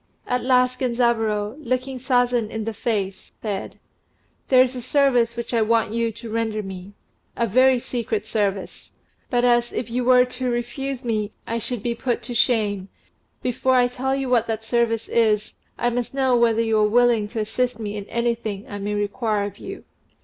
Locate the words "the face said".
2.65-3.77